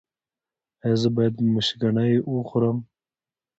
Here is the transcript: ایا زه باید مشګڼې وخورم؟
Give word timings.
ایا 0.83 0.95
زه 1.01 1.09
باید 1.15 1.35
مشګڼې 1.55 2.11
وخورم؟ 2.33 2.77